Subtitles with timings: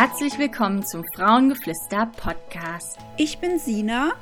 [0.00, 2.98] Herzlich willkommen zum Frauengeflüster Podcast.
[3.16, 4.12] Ich bin Sina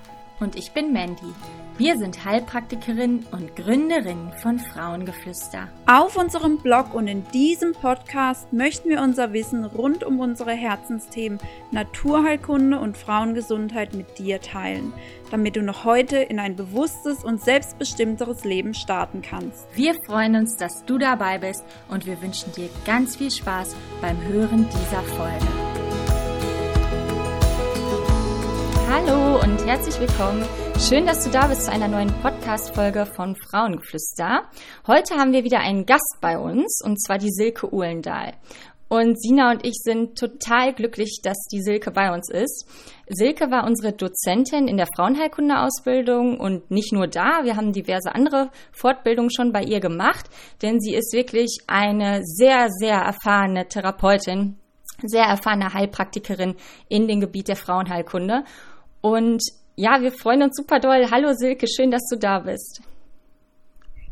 [0.40, 1.34] und ich bin Mandy.
[1.76, 5.68] Wir sind Heilpraktikerin und Gründerin von Frauengeflüster.
[5.84, 11.38] Auf unserem Blog und in diesem Podcast möchten wir unser Wissen rund um unsere Herzensthemen
[11.72, 14.94] Naturheilkunde und Frauengesundheit mit dir teilen,
[15.30, 19.66] damit du noch heute in ein bewusstes und selbstbestimmteres Leben starten kannst.
[19.74, 24.16] Wir freuen uns, dass du dabei bist und wir wünschen dir ganz viel Spaß beim
[24.22, 25.65] Hören dieser Folge.
[28.98, 30.42] Hallo und herzlich willkommen
[30.80, 34.44] Schön, dass du da bist zu einer neuen Podcast-Folge von Frauengeflüster.
[34.86, 38.32] Heute haben wir wieder einen Gast bei uns, und zwar die Silke Uhlendahl.
[38.88, 42.66] Und Sina und ich sind total glücklich, dass die Silke bei uns ist.
[43.06, 48.48] Silke war unsere Dozentin in der Frauenheilkunde-Ausbildung und nicht nur da, wir haben diverse andere
[48.72, 50.24] Fortbildungen schon bei ihr gemacht,
[50.62, 54.56] denn sie ist wirklich eine sehr, sehr erfahrene Therapeutin,
[55.02, 56.54] sehr erfahrene Heilpraktikerin
[56.88, 58.44] in dem Gebiet der Frauenheilkunde.
[59.06, 59.40] Und
[59.76, 61.08] ja, wir freuen uns super doll.
[61.12, 62.82] Hallo Silke, schön, dass du da bist.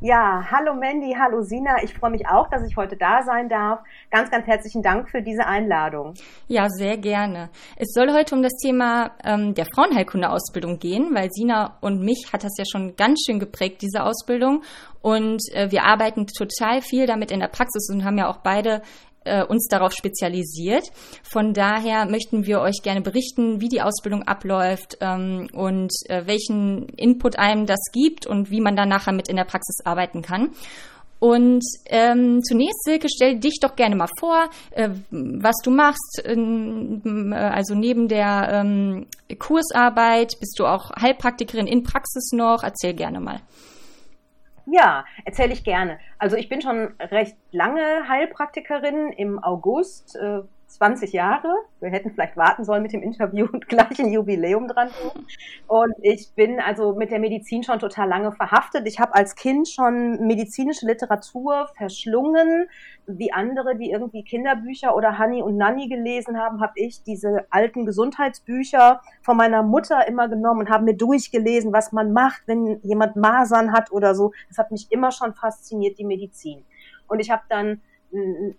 [0.00, 1.82] Ja, hallo Mandy, hallo Sina.
[1.82, 3.80] Ich freue mich auch, dass ich heute da sein darf.
[4.12, 6.14] Ganz, ganz herzlichen Dank für diese Einladung.
[6.46, 7.50] Ja, sehr gerne.
[7.76, 12.44] Es soll heute um das Thema ähm, der Frauenheilkunde-Ausbildung gehen, weil Sina und mich hat
[12.44, 14.62] das ja schon ganz schön geprägt, diese Ausbildung.
[15.02, 18.82] Und äh, wir arbeiten total viel damit in der Praxis und haben ja auch beide
[19.24, 20.90] äh, uns darauf spezialisiert.
[21.22, 26.88] Von daher möchten wir euch gerne berichten, wie die Ausbildung abläuft ähm, und äh, welchen
[26.90, 30.50] Input einem das gibt und wie man dann nachher mit in der Praxis arbeiten kann.
[31.24, 36.22] Und ähm, zunächst, Silke, stell dich doch gerne mal vor, äh, was du machst.
[36.22, 39.06] Ähm, also neben der ähm,
[39.38, 42.62] Kursarbeit bist du auch Heilpraktikerin in Praxis noch.
[42.62, 43.40] Erzähl gerne mal.
[44.66, 45.98] Ja, erzähle ich gerne.
[46.18, 49.12] Also ich bin schon recht lange Heilpraktikerin.
[49.12, 50.40] Im August äh,
[50.74, 51.54] 20 Jahre.
[51.80, 54.90] Wir hätten vielleicht warten sollen mit dem Interview und gleich ein Jubiläum dran.
[55.66, 58.86] Und ich bin also mit der Medizin schon total lange verhaftet.
[58.86, 62.66] Ich habe als Kind schon medizinische Literatur verschlungen.
[63.06, 67.86] Wie andere, die irgendwie Kinderbücher oder Honey und Nanny gelesen haben, habe ich diese alten
[67.86, 73.16] Gesundheitsbücher von meiner Mutter immer genommen und habe mir durchgelesen, was man macht, wenn jemand
[73.16, 74.32] Masern hat oder so.
[74.48, 76.64] Das hat mich immer schon fasziniert, die Medizin.
[77.06, 77.80] Und ich habe dann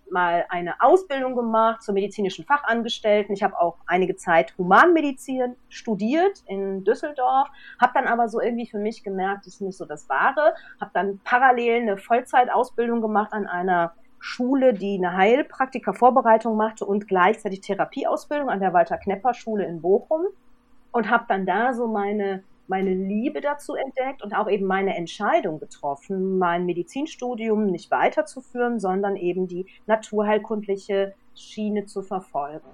[0.09, 3.33] mal eine Ausbildung gemacht zur medizinischen Fachangestellten.
[3.33, 7.49] Ich habe auch einige Zeit Humanmedizin studiert in Düsseldorf,
[7.79, 10.91] habe dann aber so irgendwie für mich gemerkt, das ist nicht so das Wahre, habe
[10.93, 18.49] dann parallel eine Vollzeitausbildung gemacht an einer Schule, die eine Heilpraktikervorbereitung machte und gleichzeitig Therapieausbildung
[18.49, 20.25] an der Walter Knepper Schule in Bochum
[20.91, 25.59] und habe dann da so meine meine Liebe dazu entdeckt und auch eben meine Entscheidung
[25.59, 32.67] getroffen, mein Medizinstudium nicht weiterzuführen, sondern eben die naturheilkundliche Schiene zu verfolgen.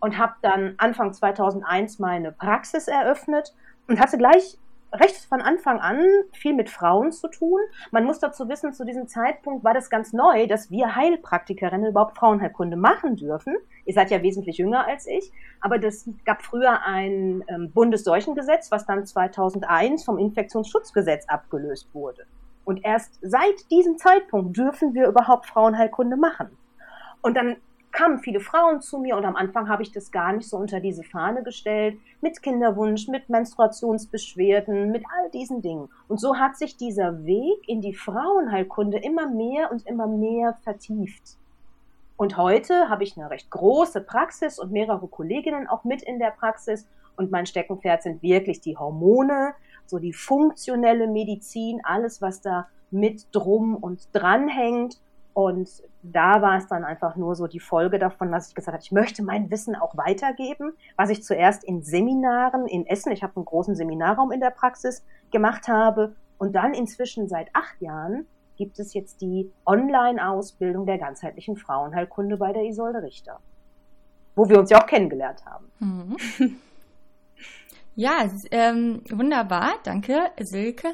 [0.00, 3.54] Und habe dann Anfang 2001 meine Praxis eröffnet
[3.88, 4.58] und hatte gleich
[4.92, 7.60] recht von Anfang an viel mit Frauen zu tun.
[7.90, 12.16] Man muss dazu wissen, zu diesem Zeitpunkt war das ganz neu, dass wir Heilpraktikerinnen überhaupt
[12.16, 13.56] Frauenheilkunde machen dürfen.
[13.84, 18.86] Ihr seid ja wesentlich jünger als ich, aber das gab früher ein ähm, Bundesseuchengesetz, was
[18.86, 22.24] dann 2001 vom Infektionsschutzgesetz abgelöst wurde.
[22.64, 26.48] Und erst seit diesem Zeitpunkt dürfen wir überhaupt Frauenheilkunde machen.
[27.22, 27.56] Und dann
[27.96, 30.80] kamen viele Frauen zu mir und am Anfang habe ich das gar nicht so unter
[30.80, 35.88] diese Fahne gestellt, mit Kinderwunsch, mit Menstruationsbeschwerden, mit all diesen Dingen.
[36.06, 41.38] Und so hat sich dieser Weg in die Frauenheilkunde immer mehr und immer mehr vertieft.
[42.18, 46.32] Und heute habe ich eine recht große Praxis und mehrere Kolleginnen auch mit in der
[46.32, 46.86] Praxis.
[47.16, 49.54] Und mein Steckenpferd sind wirklich die Hormone,
[49.86, 55.00] so die funktionelle Medizin, alles, was da mit drum und dran hängt.
[55.36, 55.68] Und
[56.02, 58.90] da war es dann einfach nur so die Folge davon, dass ich gesagt habe, ich
[58.90, 63.44] möchte mein Wissen auch weitergeben, was ich zuerst in Seminaren in Essen, ich habe einen
[63.44, 68.26] großen Seminarraum in der Praxis gemacht habe und dann inzwischen seit acht Jahren
[68.56, 73.38] gibt es jetzt die Online-Ausbildung der ganzheitlichen Frauenheilkunde bei der Isolde Richter,
[74.36, 75.66] wo wir uns ja auch kennengelernt haben.
[75.80, 76.16] Mhm.
[77.98, 80.88] Ja, ähm, wunderbar, danke, Silke.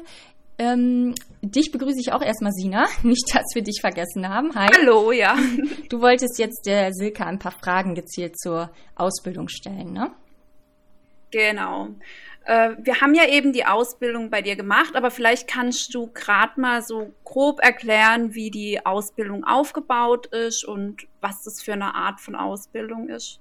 [0.59, 2.85] Ähm, dich begrüße ich auch erstmal, Sina.
[3.03, 4.53] Nicht, dass wir dich vergessen haben.
[4.55, 4.69] Hi.
[4.77, 5.35] Hallo, ja.
[5.89, 10.11] Du wolltest jetzt der Silke ein paar Fragen gezielt zur Ausbildung stellen, ne?
[11.31, 11.89] Genau.
[12.45, 16.59] Äh, wir haben ja eben die Ausbildung bei dir gemacht, aber vielleicht kannst du gerade
[16.59, 22.19] mal so grob erklären, wie die Ausbildung aufgebaut ist und was das für eine Art
[22.19, 23.39] von Ausbildung ist.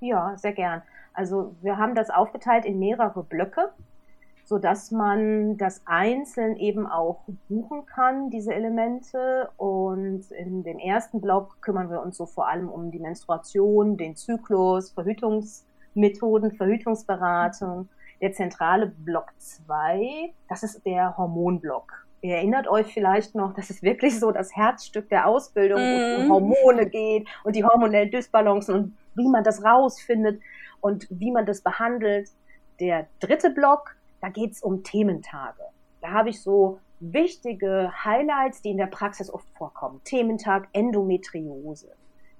[0.00, 0.82] Ja, sehr gern.
[1.12, 3.70] Also wir haben das aufgeteilt in mehrere Blöcke.
[4.50, 9.48] So dass man das einzeln eben auch buchen kann, diese Elemente.
[9.56, 14.16] Und in dem ersten Block kümmern wir uns so vor allem um die Menstruation, den
[14.16, 17.88] Zyklus, Verhütungsmethoden, Verhütungsberatung.
[18.20, 22.08] Der zentrale Block 2, das ist der Hormonblock.
[22.20, 26.18] Ihr erinnert euch vielleicht noch, das ist wirklich so das Herzstück der Ausbildung, wo es
[26.18, 26.32] um mhm.
[26.32, 30.40] Hormone geht und die hormonellen Dysbalancen und wie man das rausfindet
[30.80, 32.30] und wie man das behandelt.
[32.80, 35.62] Der dritte Block, da geht es um Thementage.
[36.00, 40.00] Da habe ich so wichtige Highlights, die in der Praxis oft vorkommen.
[40.04, 41.92] Thementag Endometriose,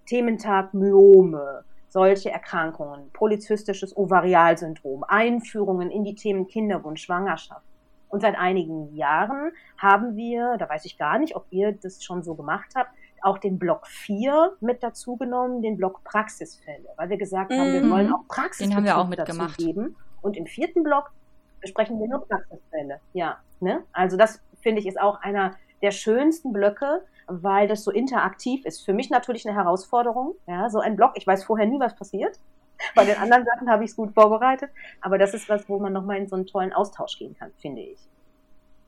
[0.06, 7.64] Thementag Myome, solche Erkrankungen, polyzystisches Ovarialsyndrom, Einführungen in die Themen Kinderwunsch, Schwangerschaft.
[8.08, 12.22] Und seit einigen Jahren haben wir, da weiß ich gar nicht, ob ihr das schon
[12.22, 12.90] so gemacht habt,
[13.22, 17.82] auch den Block 4 mit dazu genommen, den Block Praxisfälle, weil wir gesagt haben, wir
[17.82, 17.90] mhm.
[17.90, 19.58] wollen auch Praxisfälle den haben wir auch mitgemacht.
[19.58, 19.96] geben.
[20.22, 21.12] Und im vierten Block
[21.60, 23.00] besprechen wir nur Praxisfälle.
[23.12, 23.84] Ja, ne?
[23.92, 28.84] Also das finde ich ist auch einer der schönsten Blöcke, weil das so interaktiv ist.
[28.84, 30.34] Für mich natürlich eine Herausforderung.
[30.46, 32.38] Ja, so ein Block, ich weiß vorher nie, was passiert.
[32.94, 34.70] Bei den anderen Sachen habe ich es gut vorbereitet.
[35.00, 37.82] Aber das ist was, wo man nochmal in so einen tollen Austausch gehen kann, finde
[37.82, 37.98] ich.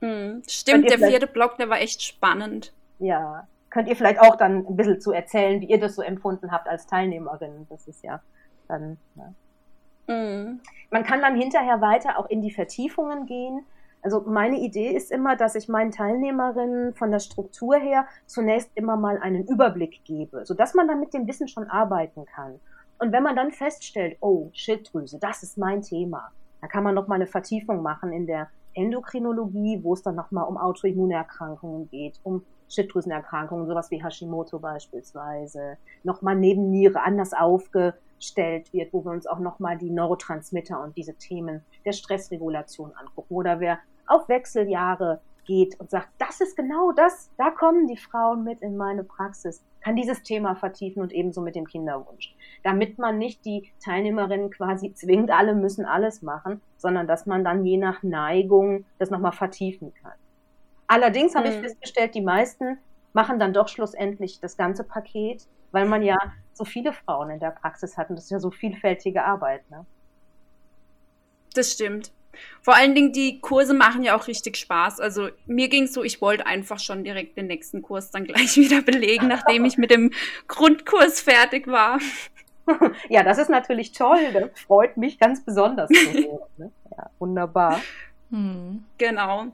[0.01, 2.73] Hm, stimmt, der vierte Block, der war echt spannend.
[2.99, 3.47] Ja.
[3.71, 6.69] Könnt ihr vielleicht auch dann ein bisschen zu erzählen, wie ihr das so empfunden habt
[6.69, 7.67] als Teilnehmerin?
[7.71, 8.21] Das ist ja
[8.69, 8.99] dann.
[9.15, 9.33] Ja.
[10.07, 10.61] Mhm.
[10.91, 13.65] Man kann dann hinterher weiter auch in die Vertiefungen gehen.
[14.03, 18.97] Also meine Idee ist immer, dass ich meinen Teilnehmerinnen von der Struktur her zunächst immer
[18.97, 22.59] mal einen Überblick gebe, sodass man dann mit dem Wissen schon arbeiten kann.
[22.99, 27.07] Und wenn man dann feststellt, oh, Schilddrüse, das ist mein Thema, dann kann man noch
[27.07, 32.21] mal eine Vertiefung machen in der Endokrinologie, wo es dann noch mal um Autoimmunerkrankungen geht,
[32.23, 37.35] um Schilddrüsenerkrankungen, sowas wie Hashimoto beispielsweise, noch mal neben Niere anders
[38.23, 42.93] aufgestellt wird, wo wir uns auch noch mal die Neurotransmitter und diese Themen der Stressregulation
[42.93, 43.35] angucken.
[43.35, 48.45] Oder wer auf Wechseljahre geht und sagt, das ist genau das, da kommen die Frauen
[48.45, 52.37] mit in meine Praxis, kann dieses Thema vertiefen und ebenso mit dem Kinderwunsch.
[52.63, 57.65] Damit man nicht die Teilnehmerinnen quasi zwingt, alle müssen alles machen, sondern dass man dann
[57.65, 60.13] je nach Neigung das nochmal vertiefen kann.
[60.87, 61.55] Allerdings habe mhm.
[61.55, 62.79] ich festgestellt, die meisten
[63.15, 66.19] machen dann doch schlussendlich das ganze Paket, weil man ja
[66.55, 69.69] so viele Frauen in der Praxis hat und das ist ja so vielfältige Arbeit.
[69.71, 69.85] Ne?
[71.55, 72.13] Das stimmt.
[72.63, 75.01] Vor allen Dingen, die Kurse machen ja auch richtig Spaß.
[75.01, 78.57] Also mir ging es so, ich wollte einfach schon direkt den nächsten Kurs dann gleich
[78.57, 80.13] wieder belegen, nachdem ich mit dem
[80.49, 81.99] Grundkurs fertig war.
[83.09, 84.21] Ja, das ist natürlich toll.
[84.33, 86.39] Das freut mich ganz besonders zu hören.
[86.57, 86.71] Ne?
[86.97, 87.81] Ja, wunderbar.
[88.31, 88.85] Hm.
[88.99, 89.49] Genau.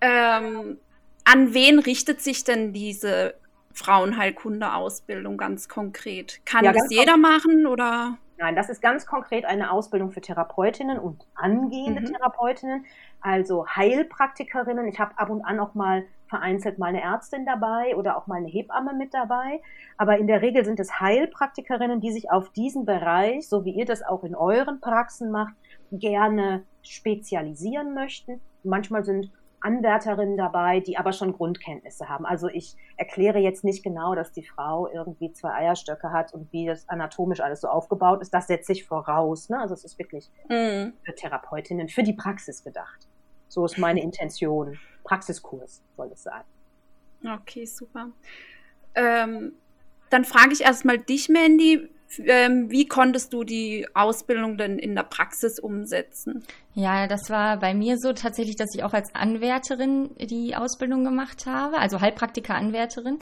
[0.00, 0.78] Ähm,
[1.24, 3.34] an wen richtet sich denn diese
[3.74, 6.44] Frauenheilkunde-Ausbildung ganz konkret?
[6.44, 8.18] Kann ja, das jeder machen oder?
[8.38, 12.06] Nein, das ist ganz konkret eine Ausbildung für Therapeutinnen und angehende mhm.
[12.06, 12.84] Therapeutinnen,
[13.20, 14.88] also Heilpraktikerinnen.
[14.88, 18.36] Ich habe ab und an auch mal vereinzelt mal eine Ärztin dabei oder auch mal
[18.36, 19.60] eine Hebamme mit dabei.
[19.96, 23.84] Aber in der Regel sind es Heilpraktikerinnen, die sich auf diesen Bereich, so wie ihr
[23.84, 25.54] das auch in euren Praxen macht,
[25.92, 28.40] gerne spezialisieren möchten.
[28.64, 29.30] Manchmal sind
[29.62, 32.26] Anwärterinnen dabei, die aber schon Grundkenntnisse haben.
[32.26, 36.66] Also ich erkläre jetzt nicht genau, dass die Frau irgendwie zwei Eierstöcke hat und wie
[36.66, 38.34] das anatomisch alles so aufgebaut ist.
[38.34, 39.48] Das setze ich voraus.
[39.48, 39.58] Ne?
[39.58, 40.92] Also es ist wirklich mhm.
[41.04, 43.08] für Therapeutinnen, für die Praxis gedacht.
[43.48, 44.78] So ist meine Intention.
[45.04, 46.42] Praxiskurs soll es sein.
[47.24, 48.08] Okay, super.
[48.94, 49.52] Ähm,
[50.10, 51.88] dann frage ich erstmal dich, Mandy,
[52.18, 56.44] ähm, wie konntest du die Ausbildung denn in der Praxis umsetzen?
[56.74, 61.46] Ja, das war bei mir so tatsächlich, dass ich auch als Anwärterin die Ausbildung gemacht
[61.46, 63.18] habe, also Heilpraktiker-Anwärterin.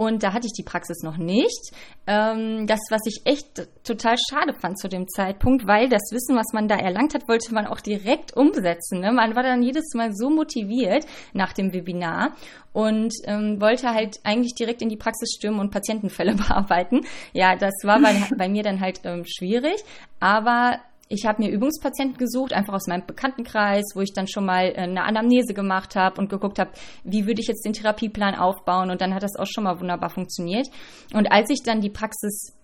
[0.00, 1.74] Und da hatte ich die Praxis noch nicht.
[2.06, 6.54] Ähm, das, was ich echt total schade fand zu dem Zeitpunkt, weil das Wissen, was
[6.54, 9.00] man da erlangt hat, wollte man auch direkt umsetzen.
[9.00, 9.12] Ne?
[9.12, 11.04] Man war dann jedes Mal so motiviert
[11.34, 12.34] nach dem Webinar
[12.72, 17.02] und ähm, wollte halt eigentlich direkt in die Praxis stürmen und Patientenfälle bearbeiten.
[17.34, 19.84] Ja, das war bei, bei mir dann halt ähm, schwierig.
[20.18, 20.80] Aber
[21.12, 24.82] ich habe mir Übungspatienten gesucht, einfach aus meinem Bekanntenkreis, wo ich dann schon mal äh,
[24.82, 26.70] eine Anamnese gemacht habe und geguckt habe,
[27.02, 28.90] wie würde ich jetzt den Therapieplan aufbauen.
[28.90, 30.68] Und dann hat das auch schon mal wunderbar funktioniert.
[31.12, 32.56] Und als ich dann die Praxis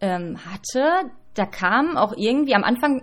[0.00, 3.02] ähm, hatte, da kam auch irgendwie am Anfang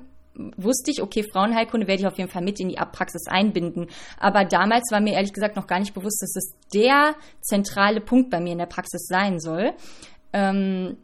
[0.58, 3.88] wusste ich, okay, Frauenheilkunde werde ich auf jeden Fall mit in die Praxis einbinden.
[4.18, 8.32] Aber damals war mir ehrlich gesagt noch gar nicht bewusst, dass es der zentrale Punkt
[8.32, 9.72] bei mir in der Praxis sein soll.
[10.34, 10.98] Ähm,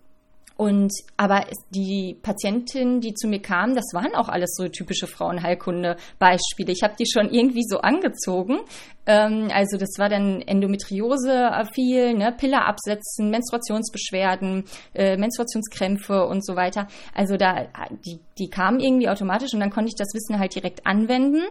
[0.62, 6.72] Und aber die Patientinnen, die zu mir kamen, das waren auch alles so typische Frauenheilkunde-Beispiele.
[6.72, 8.60] Ich habe die schon irgendwie so angezogen.
[9.08, 16.56] Ähm, also das war dann Endometriose viel, ne, Pille absetzen, Menstruationsbeschwerden, äh, Menstruationskrämpfe und so
[16.56, 16.88] weiter.
[17.16, 17.66] Also da
[18.06, 21.42] die, die kamen irgendwie automatisch und dann konnte ich das Wissen halt direkt anwenden.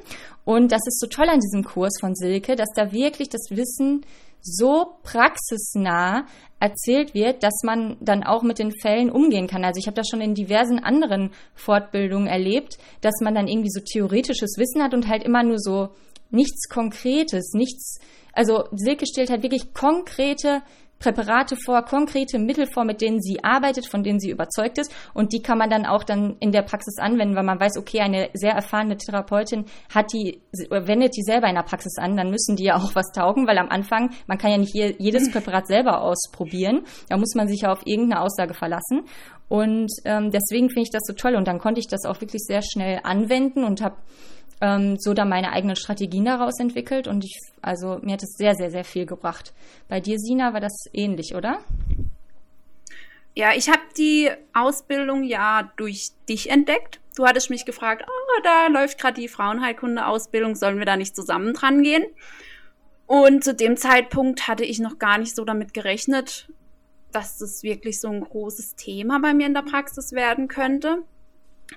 [0.45, 4.03] Und das ist so toll an diesem Kurs von Silke, dass da wirklich das Wissen
[4.43, 6.27] so praxisnah
[6.61, 9.65] erzählt wird, dass man dann auch mit den Fällen umgehen kann.
[9.65, 13.81] Also ich habe das schon in diversen anderen Fortbildungen erlebt, dass man dann irgendwie so
[13.81, 15.89] theoretisches Wissen hat und halt immer nur so
[16.31, 17.99] nichts Konkretes, nichts,
[18.33, 20.63] also Silke stellt halt wirklich konkrete
[21.01, 24.95] Präparate vor, konkrete Mittel vor, mit denen sie arbeitet, von denen sie überzeugt ist.
[25.15, 28.01] Und die kann man dann auch dann in der Praxis anwenden, weil man weiß, okay,
[28.01, 32.55] eine sehr erfahrene Therapeutin hat die, wendet die selber in der Praxis an, dann müssen
[32.55, 36.03] die ja auch was taugen, weil am Anfang, man kann ja nicht jedes Präparat selber
[36.03, 36.83] ausprobieren.
[37.09, 39.07] Da muss man sich ja auf irgendeine Aussage verlassen.
[39.49, 41.35] Und ähm, deswegen finde ich das so toll.
[41.35, 43.97] Und dann konnte ich das auch wirklich sehr schnell anwenden und habe
[44.61, 48.55] ähm, so dann meine eigenen Strategien daraus entwickelt und ich, also mir hat es sehr,
[48.55, 49.53] sehr, sehr viel gebracht.
[49.89, 51.61] Bei dir, Sina, war das ähnlich, oder?
[53.35, 57.01] Ja, ich habe die Ausbildung ja durch dich entdeckt.
[57.17, 61.55] Du hattest mich gefragt, oh, da läuft gerade die Frauenheilkunde-Ausbildung, sollen wir da nicht zusammen
[61.55, 62.05] dran gehen?
[63.07, 66.49] Und zu dem Zeitpunkt hatte ich noch gar nicht so damit gerechnet,
[67.13, 71.03] dass das wirklich so ein großes Thema bei mir in der Praxis werden könnte.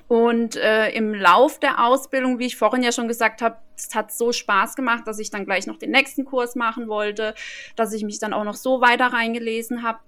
[0.07, 4.11] Und äh, im Lauf der Ausbildung, wie ich vorhin ja schon gesagt habe, es hat
[4.11, 7.33] so Spaß gemacht, dass ich dann gleich noch den nächsten Kurs machen wollte,
[7.75, 9.99] dass ich mich dann auch noch so weiter reingelesen habe.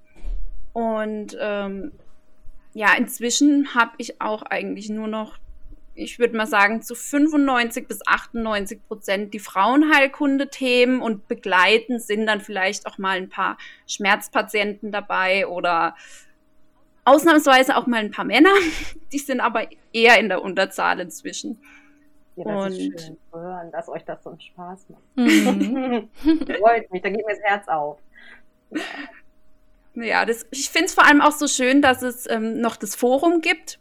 [0.74, 1.94] Und ähm,
[2.74, 5.38] ja, inzwischen habe ich auch eigentlich nur noch,
[5.94, 12.42] ich würde mal sagen, zu 95 bis 98 Prozent die Frauenheilkunde-Themen und begleitend sind dann
[12.42, 15.96] vielleicht auch mal ein paar Schmerzpatienten dabei oder
[17.06, 18.50] Ausnahmsweise auch mal ein paar Männer,
[19.12, 21.60] die sind aber eher in der Unterzahl inzwischen.
[22.36, 25.02] Ja, das und ist schön zu hören, dass euch das so einen Spaß macht.
[25.16, 26.10] Mhm.
[26.60, 28.00] Freut mich, da geht mir das Herz auf.
[29.94, 32.96] Ja, das, ich finde es vor allem auch so schön, dass es ähm, noch das
[32.96, 33.80] Forum gibt.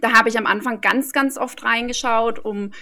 [0.00, 2.72] Da habe ich am Anfang ganz, ganz oft reingeschaut, um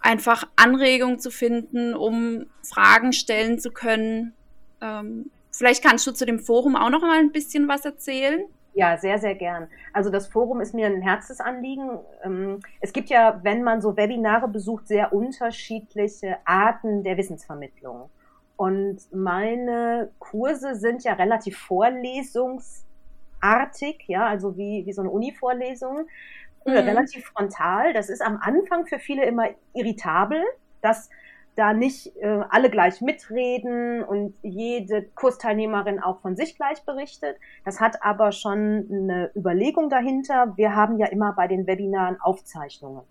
[0.00, 4.34] einfach Anregungen zu finden, um Fragen stellen zu können.
[4.80, 8.44] Ähm, vielleicht kannst du zu dem Forum auch noch mal ein bisschen was erzählen.
[8.72, 9.66] Ja, sehr, sehr gern.
[9.92, 11.98] Also das Forum ist mir ein Herzensanliegen.
[12.22, 18.10] Ähm, es gibt ja, wenn man so Webinare besucht, sehr unterschiedliche Arten der Wissensvermittlung.
[18.56, 26.06] Und meine Kurse sind ja relativ vorlesungsartig, ja, also wie, wie so eine Uni-Vorlesung,
[26.64, 26.72] mhm.
[26.72, 27.92] relativ frontal.
[27.92, 30.42] Das ist am Anfang für viele immer irritabel,
[30.82, 31.10] dass
[31.56, 37.36] da nicht äh, alle gleich mitreden und jede Kursteilnehmerin auch von sich gleich berichtet.
[37.64, 40.56] Das hat aber schon eine Überlegung dahinter.
[40.56, 43.02] Wir haben ja immer bei den Webinaren Aufzeichnungen.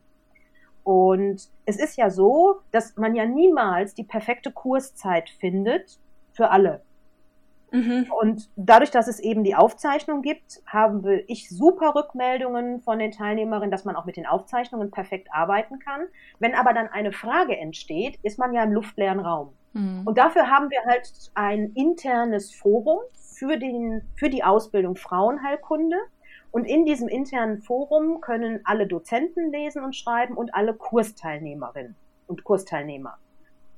[0.84, 6.00] Und es ist ja so, dass man ja niemals die perfekte Kurszeit findet
[6.31, 6.81] für alle.
[7.72, 8.08] Mhm.
[8.20, 13.72] Und dadurch, dass es eben die Aufzeichnung gibt, habe ich super Rückmeldungen von den Teilnehmerinnen,
[13.72, 16.02] dass man auch mit den Aufzeichnungen perfekt arbeiten kann.
[16.40, 19.54] Wenn aber dann eine Frage entsteht, ist man ja im luftleeren Raum.
[19.74, 20.04] Mhm.
[20.06, 25.98] Und dafür haben wir halt ein internes Forum für, den, für die Ausbildung Frauenheilkunde.
[26.52, 31.96] Und in diesem internen Forum können alle Dozenten lesen und schreiben und alle Kursteilnehmerinnen
[32.26, 33.18] und Kursteilnehmer.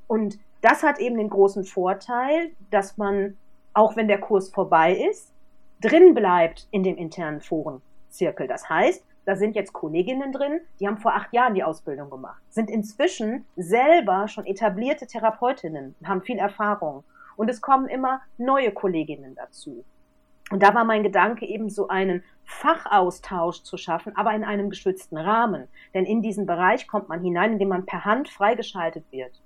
[0.07, 3.37] Und das hat eben den großen Vorteil, dass man
[3.73, 5.33] auch wenn der Kurs vorbei ist,
[5.81, 8.47] drin bleibt in dem internen Forenzirkel.
[8.47, 12.41] Das heißt, da sind jetzt Kolleginnen drin, die haben vor acht Jahren die Ausbildung gemacht,
[12.49, 17.03] sind inzwischen selber schon etablierte Therapeutinnen, haben viel Erfahrung.
[17.35, 19.85] Und es kommen immer neue Kolleginnen dazu.
[20.51, 25.17] Und da war mein Gedanke eben so einen Fachaustausch zu schaffen, aber in einem geschützten
[25.17, 25.67] Rahmen.
[25.93, 29.39] Denn in diesen Bereich kommt man hinein, indem man per Hand freigeschaltet wird.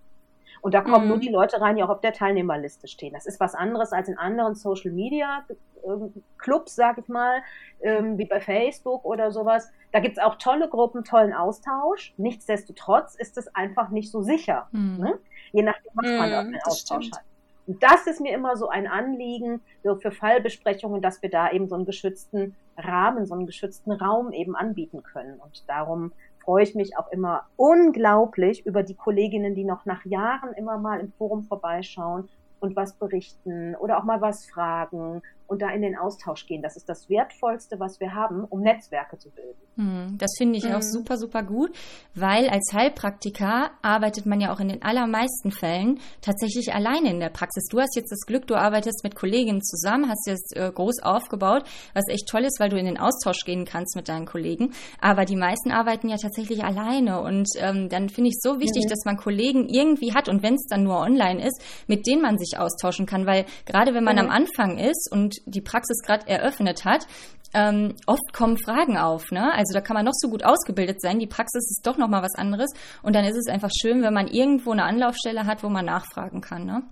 [0.65, 1.09] Und da kommen mhm.
[1.09, 3.13] nur die Leute rein, die auch auf der Teilnehmerliste stehen.
[3.13, 5.45] Das ist was anderes als in anderen Social Media
[5.85, 7.43] ähm, Clubs, sag ich mal,
[7.81, 9.69] ähm, wie bei Facebook oder sowas.
[9.91, 12.15] Da gibt's auch tolle Gruppen, tollen Austausch.
[12.17, 14.67] Nichtsdestotrotz ist es einfach nicht so sicher.
[14.71, 14.97] Mhm.
[14.97, 15.19] Ne?
[15.51, 17.17] Je nachdem, was man da für einen Austausch stimmt.
[17.17, 17.25] hat.
[17.67, 21.67] Und das ist mir immer so ein Anliegen so für Fallbesprechungen, dass wir da eben
[21.67, 25.39] so einen geschützten Rahmen, so einen geschützten Raum eben anbieten können.
[25.39, 26.11] Und darum
[26.45, 30.99] freue ich mich auch immer unglaublich über die Kolleginnen, die noch nach Jahren immer mal
[30.99, 35.97] im Forum vorbeischauen und was berichten oder auch mal was fragen und da in den
[35.97, 36.61] Austausch gehen.
[36.61, 39.59] Das ist das Wertvollste, was wir haben, um Netzwerke zu bilden.
[39.75, 40.75] Hm, das finde ich mhm.
[40.75, 41.71] auch super, super gut,
[42.13, 47.29] weil als Heilpraktiker arbeitet man ja auch in den allermeisten Fällen tatsächlich alleine in der
[47.29, 47.65] Praxis.
[47.69, 51.63] Du hast jetzt das Glück, du arbeitest mit Kolleginnen zusammen, hast jetzt äh, groß aufgebaut,
[51.93, 54.71] was echt toll ist, weil du in den Austausch gehen kannst mit deinen Kollegen.
[55.01, 58.85] Aber die meisten arbeiten ja tatsächlich alleine und ähm, dann finde ich es so wichtig,
[58.85, 58.89] mhm.
[58.89, 62.37] dass man Kollegen irgendwie hat und wenn es dann nur online ist, mit denen man
[62.37, 64.21] sich austauschen kann, weil gerade wenn man mhm.
[64.21, 65.11] am Anfang ist
[65.45, 67.07] die Praxis gerade eröffnet hat,
[67.53, 69.31] ähm, oft kommen Fragen auf.
[69.31, 69.53] Ne?
[69.53, 71.19] Also da kann man noch so gut ausgebildet sein.
[71.19, 72.71] Die Praxis ist doch noch mal was anderes.
[73.01, 76.41] Und dann ist es einfach schön, wenn man irgendwo eine Anlaufstelle hat, wo man nachfragen
[76.41, 76.65] kann.
[76.65, 76.83] Ne?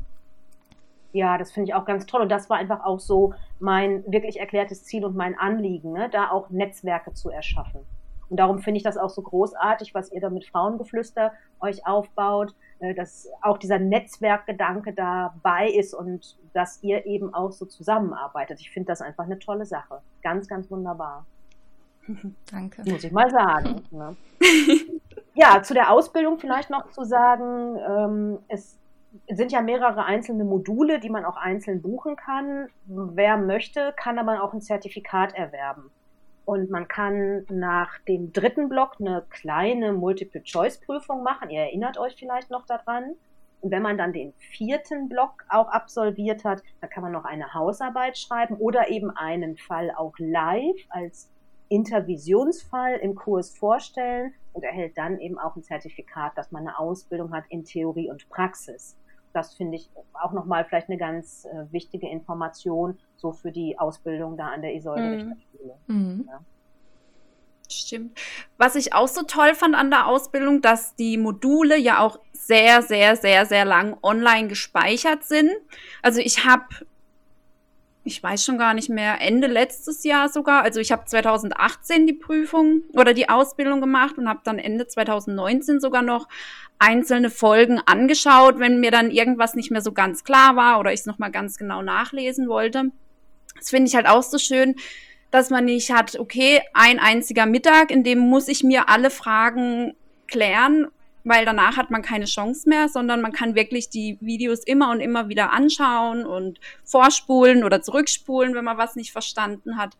[1.11, 2.21] Ja, das finde ich auch ganz toll.
[2.21, 6.09] Und das war einfach auch so mein wirklich erklärtes Ziel und mein Anliegen, ne?
[6.09, 7.81] da auch Netzwerke zu erschaffen.
[8.29, 12.55] Und darum finde ich das auch so großartig, was ihr da mit Frauengeflüster euch aufbaut,
[12.93, 18.59] dass auch dieser Netzwerkgedanke dabei ist und dass ihr eben auch so zusammenarbeitet.
[18.59, 20.01] Ich finde das einfach eine tolle Sache.
[20.21, 21.25] Ganz, ganz wunderbar.
[22.51, 22.83] Danke.
[22.85, 23.81] Muss ich mal sagen.
[23.91, 24.15] ne?
[25.33, 28.77] Ja, zu der Ausbildung vielleicht noch zu sagen, ähm, es
[29.29, 32.67] sind ja mehrere einzelne Module, die man auch einzeln buchen kann.
[32.85, 35.91] Wer möchte, kann aber auch ein Zertifikat erwerben.
[36.45, 41.49] Und man kann nach dem dritten Block eine kleine Multiple-Choice-Prüfung machen.
[41.49, 43.15] Ihr erinnert euch vielleicht noch daran.
[43.61, 47.53] Und wenn man dann den vierten Block auch absolviert hat, dann kann man noch eine
[47.53, 51.29] Hausarbeit schreiben oder eben einen Fall auch live als
[51.69, 57.33] Intervisionsfall im Kurs vorstellen und erhält dann eben auch ein Zertifikat, dass man eine Ausbildung
[57.33, 58.97] hat in Theorie und Praxis.
[59.33, 64.37] Das finde ich auch nochmal vielleicht eine ganz äh, wichtige Information, so für die Ausbildung
[64.37, 65.75] da an der Isolde-Richterschule.
[65.87, 65.95] Mhm.
[65.95, 66.25] mhm.
[66.27, 66.39] Ja.
[67.69, 68.19] Stimmt.
[68.57, 72.81] Was ich auch so toll fand an der Ausbildung, dass die Module ja auch sehr,
[72.81, 75.51] sehr, sehr, sehr lang online gespeichert sind.
[76.01, 76.65] Also ich habe,
[78.05, 82.13] ich weiß schon gar nicht mehr, Ende letztes Jahr sogar, also ich habe 2018 die
[82.13, 86.27] Prüfung oder die Ausbildung gemacht und habe dann Ende 2019 sogar noch
[86.79, 91.01] einzelne Folgen angeschaut, wenn mir dann irgendwas nicht mehr so ganz klar war oder ich
[91.01, 92.91] es nochmal ganz genau nachlesen wollte.
[93.57, 94.75] Das finde ich halt auch so schön,
[95.31, 99.95] dass man nicht hat, okay, ein einziger Mittag, in dem muss ich mir alle Fragen
[100.27, 100.87] klären,
[101.23, 104.99] weil danach hat man keine Chance mehr, sondern man kann wirklich die Videos immer und
[104.99, 109.97] immer wieder anschauen und vorspulen oder zurückspulen, wenn man was nicht verstanden hat.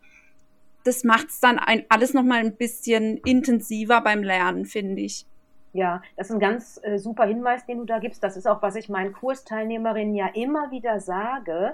[0.83, 5.25] Das macht es dann ein, alles nochmal ein bisschen intensiver beim Lernen, finde ich.
[5.71, 8.21] Ja, das ist ein ganz äh, super Hinweis, den du da gibst.
[8.21, 11.73] Das ist auch, was ich meinen Kursteilnehmerinnen ja immer wieder sage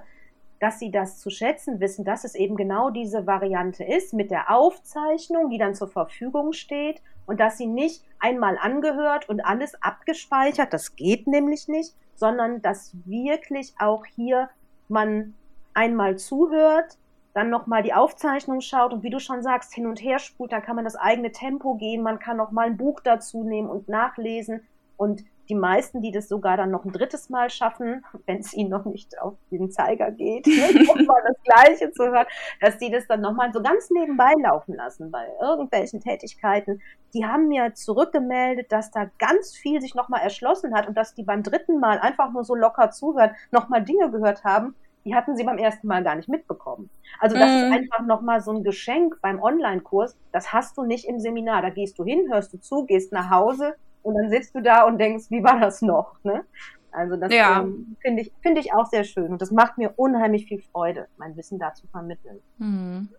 [0.60, 4.52] dass sie das zu schätzen wissen, dass es eben genau diese Variante ist mit der
[4.52, 10.74] Aufzeichnung, die dann zur Verfügung steht und dass sie nicht einmal angehört und alles abgespeichert,
[10.74, 14.50] das geht nämlich nicht, sondern dass wirklich auch hier
[14.90, 15.34] man
[15.74, 16.98] einmal zuhört,
[17.34, 20.64] dann nochmal die Aufzeichnung schaut und wie du schon sagst, hin und her spult, dann
[20.64, 24.62] kann man das eigene Tempo gehen, man kann nochmal ein Buch dazu nehmen und nachlesen
[24.98, 28.70] und die meisten, die das sogar dann noch ein drittes Mal schaffen, wenn es ihnen
[28.70, 32.28] noch nicht auf den Zeiger geht, ne, nochmal das Gleiche zu hören,
[32.62, 36.82] dass die das dann nochmal so ganz nebenbei laufen lassen bei irgendwelchen Tätigkeiten.
[37.14, 41.24] Die haben mir zurückgemeldet, dass da ganz viel sich nochmal erschlossen hat und dass die
[41.24, 45.44] beim dritten Mal einfach nur so locker zuhören, nochmal Dinge gehört haben, die hatten sie
[45.44, 46.90] beim ersten Mal gar nicht mitbekommen.
[47.20, 47.56] Also das mm.
[47.56, 47.74] ist mhm.
[47.74, 50.18] einfach nochmal so ein Geschenk beim Online-Kurs.
[50.32, 51.62] Das hast du nicht im Seminar.
[51.62, 54.84] Da gehst du hin, hörst du zu, gehst nach Hause, und dann sitzt du da
[54.84, 56.16] und denkst, wie war das noch?
[56.24, 56.44] Ne?
[56.92, 57.62] Also das ja.
[57.62, 61.08] ähm, finde ich, finde ich auch sehr schön und das macht mir unheimlich viel Freude,
[61.18, 62.40] mein Wissen da zu vermitteln.
[62.58, 63.10] Mhm.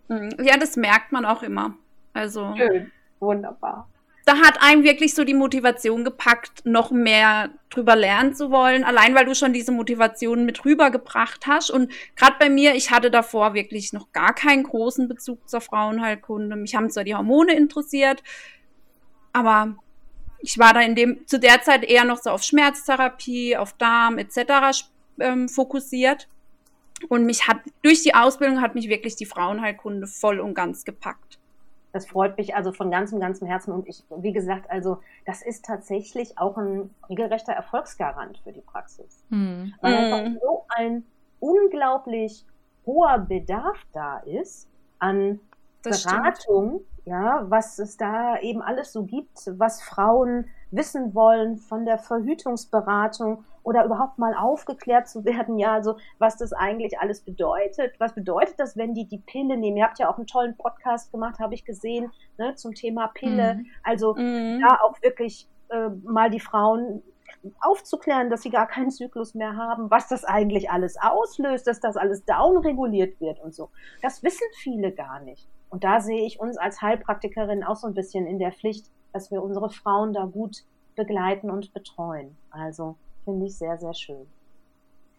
[0.42, 1.74] Ja, das merkt man auch immer.
[2.12, 2.90] Also schön,
[3.20, 3.88] wunderbar.
[4.26, 9.14] Da hat einem wirklich so die Motivation gepackt, noch mehr drüber lernen zu wollen, allein
[9.14, 11.70] weil du schon diese Motivation mit rübergebracht hast.
[11.70, 16.56] Und gerade bei mir, ich hatte davor wirklich noch gar keinen großen Bezug zur Frauenheilkunde.
[16.56, 18.22] Mich haben zwar die Hormone interessiert,
[19.32, 19.76] aber
[20.42, 24.18] ich war da in dem, zu der Zeit eher noch so auf Schmerztherapie, auf Darm
[24.18, 24.84] etc.
[25.18, 26.28] Ähm, fokussiert.
[27.08, 31.38] Und mich hat, durch die Ausbildung hat mich wirklich die Frauenheilkunde voll und ganz gepackt.
[31.92, 33.72] Das freut mich also von ganzem, ganzem Herzen.
[33.72, 39.24] Und ich, wie gesagt, also das ist tatsächlich auch ein regelrechter Erfolgsgarant für die Praxis.
[39.30, 39.74] Hm.
[39.80, 40.38] Weil einfach hm.
[40.40, 41.04] so ein
[41.40, 42.44] unglaublich
[42.86, 45.40] hoher Bedarf da ist an
[45.82, 46.99] das Beratung, stimmt.
[47.10, 53.44] Ja, was es da eben alles so gibt, was Frauen wissen wollen von der Verhütungsberatung
[53.64, 57.98] oder überhaupt mal aufgeklärt zu werden, ja, also was das eigentlich alles bedeutet.
[57.98, 59.76] Was bedeutet das, wenn die die Pille nehmen?
[59.76, 63.54] Ihr habt ja auch einen tollen Podcast gemacht, habe ich gesehen, ne, zum Thema Pille.
[63.54, 63.66] Mhm.
[63.82, 64.60] Also mhm.
[64.60, 67.02] da auch wirklich äh, mal die Frauen
[67.60, 71.96] aufzuklären, dass sie gar keinen Zyklus mehr haben, was das eigentlich alles auslöst, dass das
[71.96, 73.70] alles downreguliert wird und so.
[74.00, 75.48] Das wissen viele gar nicht.
[75.70, 79.30] Und da sehe ich uns als Heilpraktikerin auch so ein bisschen in der Pflicht, dass
[79.30, 80.64] wir unsere Frauen da gut
[80.96, 82.36] begleiten und betreuen.
[82.50, 84.26] Also finde ich sehr, sehr schön.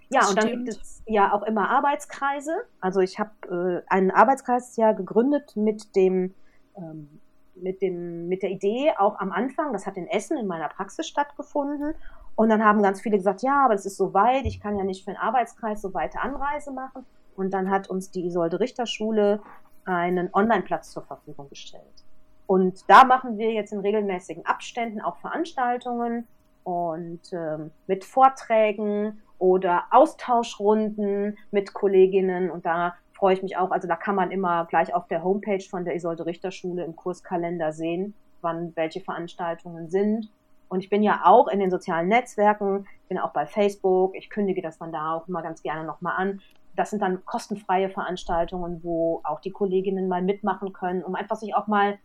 [0.09, 2.51] Ja, und dann gibt es ja auch immer Arbeitskreise.
[2.81, 6.33] Also ich habe äh, einen Arbeitskreis ja gegründet mit dem
[6.75, 7.21] ähm,
[7.55, 11.07] mit, dem, mit der Idee auch am Anfang, das hat in Essen in meiner Praxis
[11.07, 11.93] stattgefunden.
[12.35, 14.83] Und dann haben ganz viele gesagt, ja, aber es ist so weit, ich kann ja
[14.83, 17.05] nicht für einen Arbeitskreis so weite Anreise machen.
[17.35, 19.41] Und dann hat uns die Isolde Richter Schule
[19.85, 21.83] einen Online-Platz zur Verfügung gestellt.
[22.47, 26.27] Und da machen wir jetzt in regelmäßigen Abständen auch Veranstaltungen
[26.63, 32.51] und ähm, mit Vorträgen oder Austauschrunden mit Kolleginnen.
[32.51, 33.71] Und da freue ich mich auch.
[33.71, 36.95] Also da kann man immer gleich auf der Homepage von der Isolde Richter Schule im
[36.95, 40.29] Kurskalender sehen, wann welche Veranstaltungen sind.
[40.69, 44.61] Und ich bin ja auch in den sozialen Netzwerken, bin auch bei Facebook, ich kündige
[44.61, 46.41] das dann da auch immer ganz gerne nochmal an.
[46.81, 51.53] Das sind dann kostenfreie Veranstaltungen, wo auch die Kolleginnen mal mitmachen können, um einfach sich
[51.53, 51.99] auch mal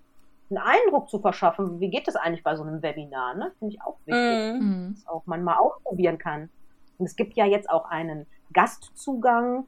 [0.50, 3.52] einen Eindruck zu verschaffen, wie geht das eigentlich bei so einem Webinar, ne?
[3.58, 4.92] Finde ich auch wichtig, mhm.
[4.94, 6.50] dass auch man mal ausprobieren kann.
[6.98, 9.64] Und es gibt ja jetzt auch einen Gastzugang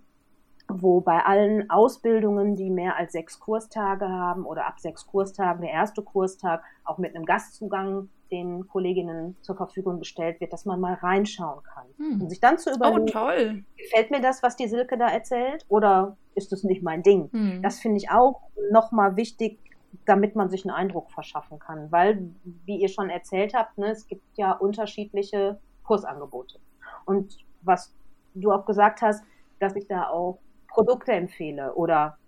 [0.71, 5.71] wo bei allen Ausbildungen, die mehr als sechs Kurstage haben oder ab sechs Kurstagen, der
[5.71, 10.95] erste Kurstag auch mit einem Gastzugang den Kolleginnen zur Verfügung gestellt wird, dass man mal
[10.95, 11.87] reinschauen kann.
[11.97, 12.23] Hm.
[12.23, 16.17] Und sich dann zu überlegen, oh, gefällt mir das, was die Silke da erzählt oder
[16.35, 17.31] ist das nicht mein Ding?
[17.33, 17.63] Hm.
[17.63, 19.59] Das finde ich auch nochmal wichtig,
[20.05, 21.91] damit man sich einen Eindruck verschaffen kann.
[21.91, 22.31] Weil,
[22.65, 26.59] wie ihr schon erzählt habt, ne, es gibt ja unterschiedliche Kursangebote.
[27.05, 27.95] Und was
[28.35, 29.25] du auch gesagt hast,
[29.59, 30.39] dass ich da auch
[30.69, 32.19] Produkte empfehle oder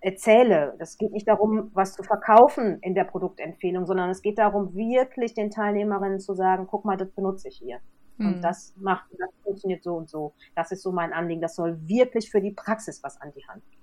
[0.00, 0.74] erzähle.
[0.78, 5.34] Das geht nicht darum, was zu verkaufen in der Produktempfehlung, sondern es geht darum, wirklich
[5.34, 7.78] den Teilnehmerinnen zu sagen, guck mal, das benutze ich hier.
[8.18, 8.26] Mhm.
[8.26, 8.42] Und hm.
[8.42, 10.34] das macht, das funktioniert so und so.
[10.54, 11.40] Das ist so mein Anliegen.
[11.40, 13.82] Das soll wirklich für die Praxis was an die Hand geben.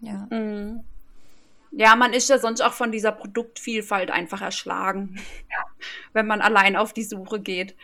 [0.00, 0.26] Ja.
[0.30, 0.84] Mhm.
[1.72, 5.16] Ja, man ist ja sonst auch von dieser Produktvielfalt einfach erschlagen,
[5.50, 5.64] ja.
[6.12, 7.76] wenn man allein auf die Suche geht.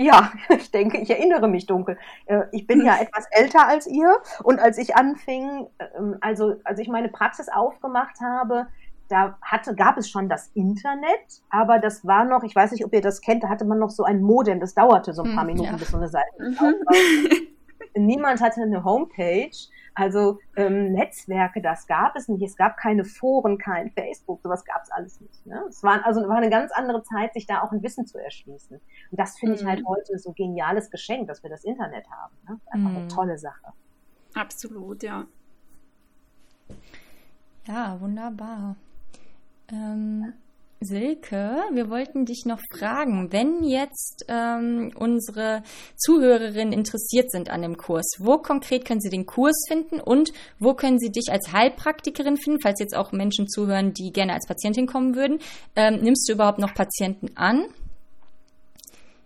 [0.00, 1.98] Ja, ich denke, ich erinnere mich dunkel.
[2.24, 6.78] Äh, ich bin ja etwas älter als ihr und als ich anfing, ähm, also als
[6.80, 8.66] ich meine Praxis aufgemacht habe,
[9.08, 12.94] da hatte, gab es schon das Internet, aber das war noch, ich weiß nicht, ob
[12.94, 15.46] ihr das kennt, da hatte man noch so ein Modem, das dauerte so ein paar
[15.46, 15.76] hm, Minuten, ja.
[15.76, 16.74] bis so eine Seite mhm.
[17.94, 19.50] Niemand hatte eine Homepage
[19.94, 22.42] also ähm, Netzwerke, das gab es nicht.
[22.42, 25.44] Es gab keine Foren, kein Facebook, sowas gab es alles nicht.
[25.46, 25.62] Ne?
[25.68, 28.76] Es war also war eine ganz andere Zeit, sich da auch ein Wissen zu erschließen.
[28.76, 29.88] Und das finde ich halt mhm.
[29.88, 32.34] heute so geniales Geschenk, dass wir das Internet haben.
[32.48, 32.60] Ne?
[32.70, 32.96] Einfach mhm.
[32.96, 33.72] eine tolle Sache.
[34.34, 35.26] Absolut, ja.
[37.66, 38.76] Ja, wunderbar.
[39.72, 40.32] Ähm,
[40.82, 45.62] Silke, wir wollten dich noch fragen, wenn jetzt ähm, unsere
[45.96, 50.72] Zuhörerinnen interessiert sind an dem Kurs, wo konkret können sie den Kurs finden und wo
[50.72, 54.86] können sie dich als Heilpraktikerin finden, falls jetzt auch Menschen zuhören, die gerne als Patientin
[54.86, 55.40] kommen würden?
[55.76, 57.66] Ähm, nimmst du überhaupt noch Patienten an?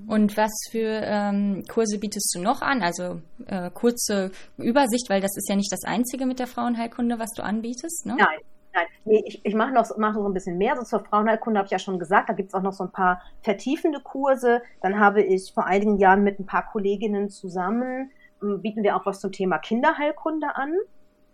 [0.08, 2.82] Und was für ähm, Kurse bietest du noch an?
[2.82, 7.32] Also äh, kurze Übersicht, weil das ist ja nicht das Einzige mit der Frauenheilkunde, was
[7.36, 8.16] du anbietest, ne?
[8.18, 8.40] Nein.
[8.74, 10.78] Nein, nee, ich, ich mache noch, mach noch so ein bisschen mehr.
[10.78, 12.30] So zur Frauenheilkunde habe ich ja schon gesagt.
[12.30, 14.62] Da gibt es auch noch so ein paar vertiefende Kurse.
[14.82, 18.12] Dann habe ich vor einigen Jahren mit ein paar Kolleginnen zusammen,
[18.42, 20.74] ähm, bieten wir auch was zum Thema Kinderheilkunde an.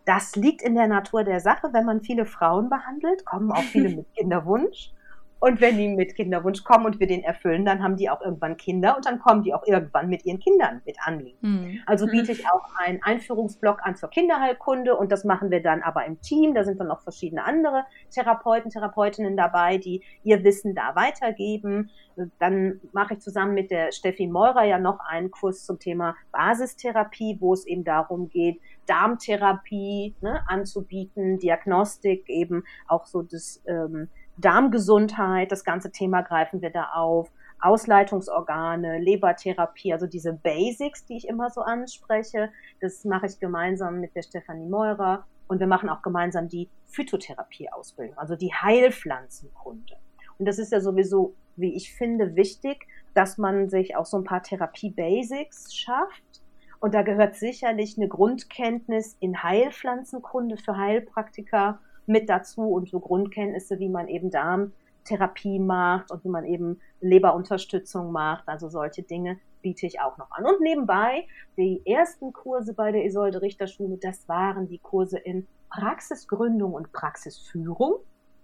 [0.06, 1.68] Das liegt in der Natur der Sache.
[1.74, 4.94] Wenn man viele Frauen behandelt, kommen auch viele mit Kinderwunsch.
[5.40, 8.58] Und wenn die mit Kinderwunsch kommen und wir den erfüllen, dann haben die auch irgendwann
[8.58, 11.38] Kinder und dann kommen die auch irgendwann mit ihren Kindern mit Anliegen.
[11.42, 11.80] Mhm.
[11.86, 16.06] Also biete ich auch einen Einführungsblock an zur Kinderheilkunde und das machen wir dann aber
[16.06, 16.56] im Team.
[16.56, 21.92] Da sind dann noch verschiedene andere Therapeuten, Therapeutinnen dabei, die ihr Wissen da weitergeben.
[22.40, 27.38] Dann mache ich zusammen mit der Steffi Meurer ja noch einen Kurs zum Thema Basistherapie,
[27.40, 35.52] wo es eben darum geht, Darmtherapie ne, anzubieten, Diagnostik eben auch so das ähm, Darmgesundheit,
[35.52, 37.32] das ganze Thema greifen wir da auf.
[37.60, 44.16] Ausleitungsorgane, Lebertherapie, also diese Basics, die ich immer so anspreche, das mache ich gemeinsam mit
[44.16, 49.96] der Stefanie Meurer und wir machen auch gemeinsam die Phytotherapie-Ausbildung, also die Heilpflanzenkunde.
[50.38, 54.24] Und das ist ja sowieso, wie ich finde, wichtig, dass man sich auch so ein
[54.24, 56.44] paar Therapie-Basics schafft.
[56.80, 63.80] Und da gehört sicherlich eine Grundkenntnis in Heilpflanzenkunde für Heilpraktiker mit dazu und so Grundkenntnisse,
[63.80, 68.48] wie man eben Darmtherapie macht und wie man eben Leberunterstützung macht.
[68.48, 70.46] Also solche Dinge biete ich auch noch an.
[70.46, 75.48] Und nebenbei, die ersten Kurse bei der Isolde Richter Schule, das waren die Kurse in
[75.70, 77.96] Praxisgründung und Praxisführung,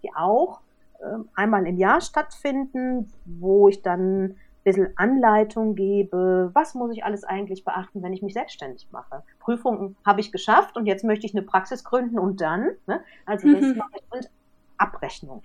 [0.03, 0.61] die auch
[0.99, 7.23] äh, einmal im Jahr stattfinden, wo ich dann bisschen Anleitung gebe, was muss ich alles
[7.23, 9.23] eigentlich beachten, wenn ich mich selbstständig mache.
[9.39, 13.03] Prüfungen habe ich geschafft und jetzt möchte ich eine Praxis gründen und dann, ne?
[13.25, 13.77] also das mhm.
[13.77, 14.29] mache ich und
[14.77, 15.43] Abrechnung.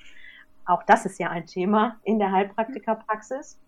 [0.65, 3.59] Auch das ist ja ein Thema in der Heilpraktikerpraxis.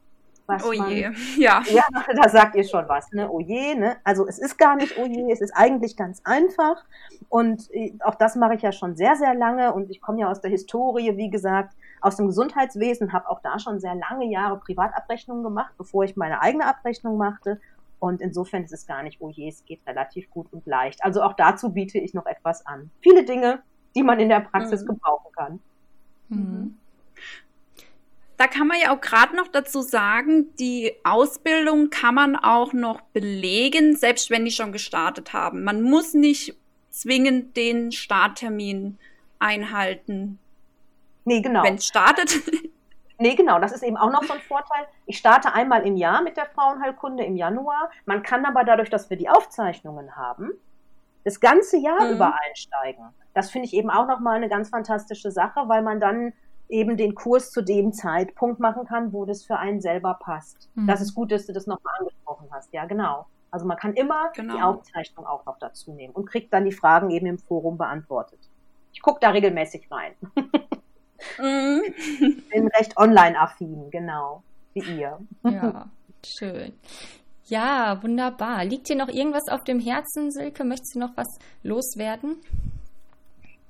[0.48, 1.62] oh je, man, ja.
[1.66, 1.84] Ja,
[2.14, 3.30] da sagt ihr schon was, ne?
[3.30, 3.96] Oh je, ne?
[4.04, 6.84] Also es ist gar nicht oh je, es ist eigentlich ganz einfach.
[7.28, 10.30] Und äh, auch das mache ich ja schon sehr, sehr lange und ich komme ja
[10.30, 14.58] aus der Historie, wie gesagt, aus dem Gesundheitswesen, habe auch da schon sehr lange Jahre
[14.58, 17.60] Privatabrechnungen gemacht, bevor ich meine eigene Abrechnung machte.
[17.98, 21.04] Und insofern ist es gar nicht, oh je, es geht relativ gut und leicht.
[21.04, 22.90] Also auch dazu biete ich noch etwas an.
[23.00, 23.62] Viele Dinge,
[23.94, 24.86] die man in der Praxis mhm.
[24.86, 25.60] gebrauchen kann.
[26.28, 26.78] Mhm.
[28.38, 33.02] Da kann man ja auch gerade noch dazu sagen, die Ausbildung kann man auch noch
[33.02, 35.62] belegen, selbst wenn die schon gestartet haben.
[35.62, 36.56] Man muss nicht
[36.88, 38.98] zwingend den Starttermin
[39.38, 40.38] einhalten.
[41.24, 41.62] Nee, genau.
[41.62, 42.30] Wenn es startet.
[43.22, 44.86] Nee, genau, das ist eben auch noch so ein Vorteil.
[45.04, 47.90] Ich starte einmal im Jahr mit der Frauenheilkunde im Januar.
[48.06, 50.52] Man kann aber dadurch, dass wir die Aufzeichnungen haben,
[51.24, 52.14] das ganze Jahr mhm.
[52.14, 53.04] über einsteigen.
[53.34, 56.32] Das finde ich eben auch nochmal eine ganz fantastische Sache, weil man dann
[56.70, 60.70] eben den Kurs zu dem Zeitpunkt machen kann, wo das für einen selber passt.
[60.74, 60.86] Mhm.
[60.86, 62.72] Das ist gut, dass du das nochmal angesprochen hast.
[62.72, 63.26] Ja, genau.
[63.50, 64.56] Also man kann immer genau.
[64.56, 68.38] die Aufzeichnung auch noch dazu nehmen und kriegt dann die Fragen eben im Forum beantwortet.
[68.92, 70.14] Ich gucke da regelmäßig rein.
[71.38, 71.82] Mhm.
[72.50, 74.42] Bin recht online-affin, genau,
[74.74, 75.18] wie ihr.
[75.44, 75.90] Ja,
[76.24, 76.72] schön.
[77.44, 78.64] Ja, wunderbar.
[78.64, 80.64] Liegt dir noch irgendwas auf dem Herzen, Silke?
[80.64, 81.26] Möchtest du noch was
[81.62, 82.36] loswerden?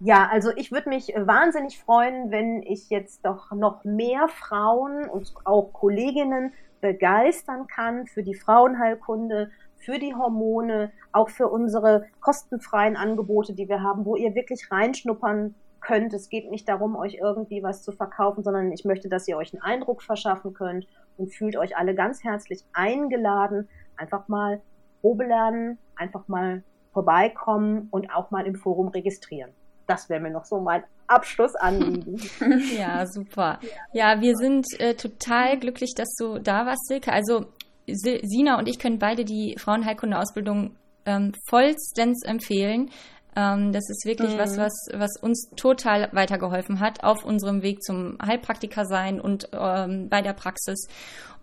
[0.01, 5.33] Ja, also ich würde mich wahnsinnig freuen, wenn ich jetzt doch noch mehr Frauen und
[5.45, 13.55] auch Kolleginnen begeistern kann für die Frauenheilkunde, für die Hormone, auch für unsere kostenfreien Angebote,
[13.55, 15.55] die wir haben, wo ihr wirklich reinschnuppern
[15.91, 16.15] könnt.
[16.15, 19.53] Es geht nicht darum, euch irgendwie was zu verkaufen, sondern ich möchte, dass ihr euch
[19.53, 24.61] einen Eindruck verschaffen könnt und fühlt euch alle ganz herzlich eingeladen, einfach mal
[25.01, 29.51] Probe lernen, einfach mal vorbeikommen und auch mal im Forum registrieren.
[29.87, 32.21] Das wäre mir noch so mein Abschlussanliegen.
[32.79, 33.59] ja, super.
[33.93, 37.13] Ja, wir sind äh, total glücklich, dass du da warst, Silke.
[37.13, 37.47] Also
[37.89, 40.77] Sina und ich können beide die Frauenheilkunde-Ausbildung
[41.07, 42.91] ähm, vollstens empfehlen.
[43.37, 44.39] Ähm, das ist wirklich mhm.
[44.39, 50.09] was, was, was uns total weitergeholfen hat auf unserem Weg zum Heilpraktiker sein und ähm,
[50.09, 50.89] bei der Praxis.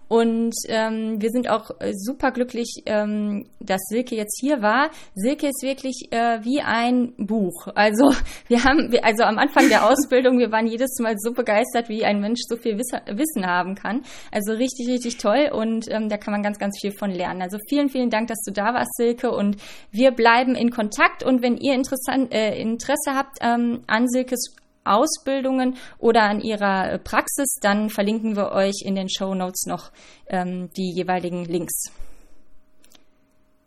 [0.07, 4.89] Und ähm, wir sind auch äh, super glücklich, ähm, dass Silke jetzt hier war.
[5.15, 7.67] Silke ist wirklich äh, wie ein Buch.
[7.75, 8.13] Also
[8.47, 12.19] wir haben, also am Anfang der Ausbildung, wir waren jedes Mal so begeistert, wie ein
[12.21, 14.03] Mensch so viel Wissen haben kann.
[14.31, 17.41] Also richtig, richtig toll und ähm, da kann man ganz, ganz viel von lernen.
[17.41, 19.31] Also vielen, vielen Dank, dass du da warst, Silke.
[19.31, 19.57] Und
[19.91, 21.23] wir bleiben in Kontakt.
[21.23, 24.55] Und wenn ihr interessant, äh, Interesse habt ähm, an Silkes
[24.93, 29.91] Ausbildungen oder an ihrer äh, Praxis, dann verlinken wir euch in den Show Notes noch
[30.27, 31.91] ähm, die jeweiligen Links.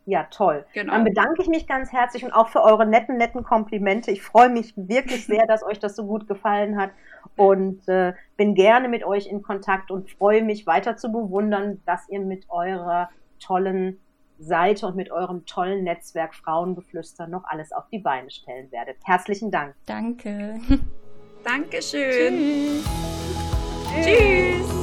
[0.06, 0.64] Ja, toll.
[0.72, 0.94] Genau.
[0.94, 4.10] Dann bedanke ich mich ganz herzlich und auch für eure netten, netten Komplimente.
[4.10, 6.90] Ich freue mich wirklich sehr, dass euch das so gut gefallen hat
[7.36, 12.08] und äh, bin gerne mit euch in Kontakt und freue mich weiter zu bewundern, dass
[12.08, 14.00] ihr mit eurer tollen
[14.38, 18.96] Seite und mit eurem tollen Netzwerk Frauenbeflüster noch alles auf die Beine stellen werdet.
[19.04, 19.74] Herzlichen Dank.
[19.86, 20.60] Danke.
[21.44, 22.82] Dankeschön.
[23.92, 24.04] Tschüss.
[24.04, 24.79] Tschüss.